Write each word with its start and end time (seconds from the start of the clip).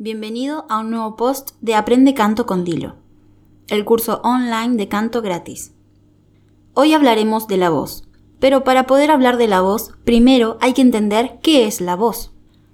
Bienvenido 0.00 0.64
a 0.68 0.78
un 0.78 0.90
nuevo 0.90 1.16
post 1.16 1.56
de 1.60 1.74
Aprende 1.74 2.14
Canto 2.14 2.46
con 2.46 2.62
Dilo, 2.62 2.94
el 3.66 3.84
curso 3.84 4.20
online 4.22 4.76
de 4.76 4.86
canto 4.86 5.22
gratis. 5.22 5.74
Hoy 6.72 6.94
hablaremos 6.94 7.48
de 7.48 7.56
la 7.56 7.68
voz, 7.68 8.04
pero 8.38 8.62
para 8.62 8.86
poder 8.86 9.10
hablar 9.10 9.38
de 9.38 9.48
la 9.48 9.60
voz, 9.60 9.90
primero 10.04 10.56
hay 10.60 10.72
que 10.72 10.82
entender 10.82 11.40
qué 11.42 11.66
es 11.66 11.80
la 11.80 11.96
voz. 11.96 12.30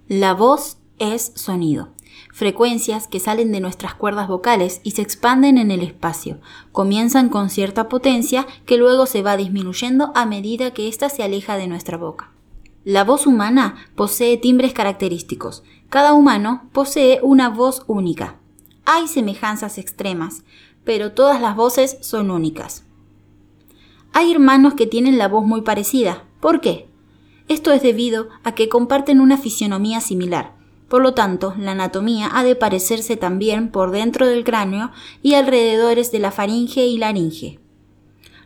La 0.06 0.34
voz 0.34 0.76
es 0.98 1.32
sonido, 1.34 1.94
frecuencias 2.30 3.08
que 3.08 3.20
salen 3.20 3.52
de 3.52 3.60
nuestras 3.60 3.94
cuerdas 3.94 4.28
vocales 4.28 4.82
y 4.84 4.90
se 4.90 5.00
expanden 5.00 5.56
en 5.56 5.70
el 5.70 5.80
espacio. 5.80 6.40
Comienzan 6.72 7.30
con 7.30 7.48
cierta 7.48 7.88
potencia 7.88 8.46
que 8.66 8.76
luego 8.76 9.06
se 9.06 9.22
va 9.22 9.38
disminuyendo 9.38 10.12
a 10.14 10.26
medida 10.26 10.72
que 10.72 10.88
ésta 10.88 11.08
se 11.08 11.22
aleja 11.22 11.56
de 11.56 11.68
nuestra 11.68 11.96
boca. 11.96 12.33
La 12.84 13.02
voz 13.02 13.26
humana 13.26 13.76
posee 13.94 14.36
timbres 14.36 14.74
característicos. 14.74 15.62
Cada 15.88 16.12
humano 16.12 16.68
posee 16.72 17.18
una 17.22 17.48
voz 17.48 17.82
única. 17.86 18.36
Hay 18.84 19.08
semejanzas 19.08 19.78
extremas, 19.78 20.42
pero 20.84 21.12
todas 21.12 21.40
las 21.40 21.56
voces 21.56 21.96
son 22.02 22.30
únicas. 22.30 22.84
Hay 24.12 24.30
hermanos 24.32 24.74
que 24.74 24.86
tienen 24.86 25.16
la 25.16 25.28
voz 25.28 25.46
muy 25.46 25.62
parecida. 25.62 26.24
¿Por 26.40 26.60
qué? 26.60 26.86
Esto 27.48 27.72
es 27.72 27.82
debido 27.82 28.28
a 28.42 28.54
que 28.54 28.68
comparten 28.68 29.20
una 29.20 29.38
fisionomía 29.38 30.02
similar. 30.02 30.54
Por 30.88 31.00
lo 31.00 31.14
tanto, 31.14 31.54
la 31.58 31.72
anatomía 31.72 32.28
ha 32.34 32.44
de 32.44 32.54
parecerse 32.54 33.16
también 33.16 33.70
por 33.70 33.92
dentro 33.92 34.26
del 34.26 34.44
cráneo 34.44 34.92
y 35.22 35.34
alrededores 35.34 36.12
de 36.12 36.18
la 36.18 36.30
faringe 36.30 36.84
y 36.86 36.98
laringe. 36.98 37.63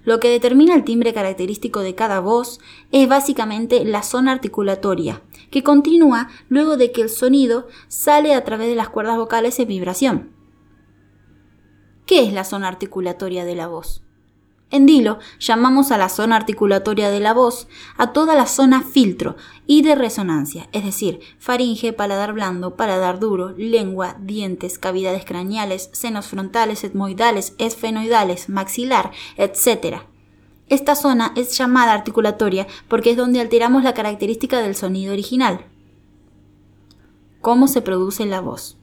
Lo 0.04 0.20
que 0.20 0.30
determina 0.30 0.74
el 0.74 0.84
timbre 0.84 1.12
característico 1.12 1.80
de 1.80 1.94
cada 1.94 2.20
voz 2.20 2.60
es 2.92 3.08
básicamente 3.08 3.84
la 3.84 4.02
zona 4.02 4.32
articulatoria, 4.32 5.22
que 5.50 5.62
continúa 5.62 6.28
luego 6.48 6.76
de 6.76 6.92
que 6.92 7.02
el 7.02 7.08
sonido 7.08 7.68
sale 7.88 8.34
a 8.34 8.44
través 8.44 8.68
de 8.68 8.74
las 8.74 8.88
cuerdas 8.88 9.16
vocales 9.16 9.58
en 9.58 9.68
vibración. 9.68 10.32
¿Qué 12.06 12.22
es 12.26 12.32
la 12.32 12.44
zona 12.44 12.68
articulatoria 12.68 13.44
de 13.44 13.54
la 13.54 13.66
voz? 13.66 14.07
En 14.70 14.84
Dilo 14.84 15.18
llamamos 15.40 15.90
a 15.90 15.98
la 15.98 16.10
zona 16.10 16.36
articulatoria 16.36 17.10
de 17.10 17.20
la 17.20 17.32
voz 17.32 17.68
a 17.96 18.12
toda 18.12 18.34
la 18.34 18.46
zona 18.46 18.82
filtro 18.82 19.36
y 19.66 19.80
de 19.80 19.94
resonancia, 19.94 20.68
es 20.72 20.84
decir, 20.84 21.20
faringe, 21.38 21.94
paladar 21.94 22.34
blando, 22.34 22.76
paladar 22.76 23.18
duro, 23.18 23.54
lengua, 23.56 24.16
dientes, 24.20 24.78
cavidades 24.78 25.24
craneales, 25.24 25.88
senos 25.92 26.26
frontales, 26.26 26.84
etmoidales, 26.84 27.54
esfenoidales, 27.56 28.50
maxilar, 28.50 29.10
etc. 29.38 30.02
Esta 30.68 30.94
zona 30.94 31.32
es 31.34 31.56
llamada 31.56 31.94
articulatoria 31.94 32.66
porque 32.88 33.12
es 33.12 33.16
donde 33.16 33.40
alteramos 33.40 33.84
la 33.84 33.94
característica 33.94 34.60
del 34.60 34.74
sonido 34.74 35.14
original. 35.14 35.64
¿Cómo 37.40 37.68
se 37.68 37.80
produce 37.80 38.26
la 38.26 38.42
voz? 38.42 38.76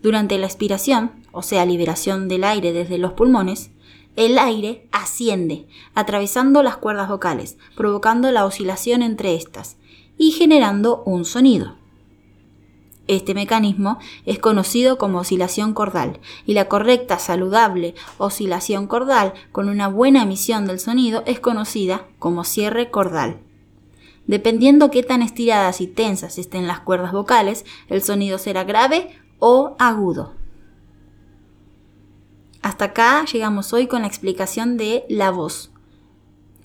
Durante 0.00 0.38
la 0.38 0.46
expiración, 0.46 1.10
o 1.32 1.42
sea, 1.42 1.66
liberación 1.66 2.28
del 2.28 2.44
aire 2.44 2.72
desde 2.72 2.98
los 2.98 3.14
pulmones, 3.14 3.70
el 4.16 4.38
aire 4.38 4.86
asciende, 4.92 5.66
atravesando 5.94 6.62
las 6.62 6.76
cuerdas 6.76 7.08
vocales, 7.08 7.58
provocando 7.76 8.30
la 8.30 8.44
oscilación 8.44 9.02
entre 9.02 9.34
estas 9.34 9.76
y 10.16 10.32
generando 10.32 11.02
un 11.04 11.24
sonido. 11.24 11.76
Este 13.06 13.34
mecanismo 13.34 13.98
es 14.24 14.38
conocido 14.38 14.96
como 14.96 15.18
oscilación 15.18 15.74
cordal 15.74 16.20
y 16.46 16.54
la 16.54 16.68
correcta, 16.68 17.18
saludable 17.18 17.94
oscilación 18.16 18.86
cordal 18.86 19.34
con 19.52 19.68
una 19.68 19.88
buena 19.88 20.22
emisión 20.22 20.66
del 20.66 20.80
sonido 20.80 21.22
es 21.26 21.38
conocida 21.38 22.06
como 22.18 22.44
cierre 22.44 22.90
cordal. 22.90 23.40
Dependiendo 24.26 24.90
qué 24.90 25.02
tan 25.02 25.20
estiradas 25.20 25.82
y 25.82 25.86
tensas 25.86 26.38
estén 26.38 26.66
las 26.66 26.80
cuerdas 26.80 27.12
vocales, 27.12 27.66
el 27.88 28.02
sonido 28.02 28.38
será 28.38 28.64
grave 28.64 29.14
o 29.38 29.76
agudo. 29.78 30.32
Hasta 32.74 32.86
acá 32.86 33.24
llegamos 33.32 33.72
hoy 33.72 33.86
con 33.86 34.02
la 34.02 34.08
explicación 34.08 34.76
de 34.76 35.04
la 35.08 35.30
voz. 35.30 35.70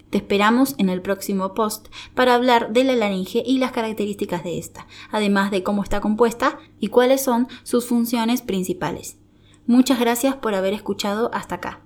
Te 0.09 0.17
esperamos 0.17 0.73
en 0.79 0.89
el 0.89 1.03
próximo 1.03 1.53
post 1.53 1.89
para 2.16 2.34
hablar 2.34 2.73
de 2.73 2.84
la 2.84 2.95
laringe 2.95 3.44
y 3.45 3.59
las 3.59 3.72
características 3.73 4.44
de 4.44 4.57
esta, 4.57 4.88
además 5.11 5.51
de 5.51 5.61
cómo 5.61 5.84
está 5.84 6.01
compuesta 6.01 6.57
y 6.79 6.88
cuáles 6.88 7.23
son 7.23 7.47
sus 7.61 7.85
funciones 7.85 8.41
principales. 8.41 9.19
Muchas 9.67 10.00
gracias 10.00 10.34
por 10.34 10.56
haber 10.56 10.73
escuchado 10.73 11.29
hasta 11.31 11.53
acá. 11.53 11.81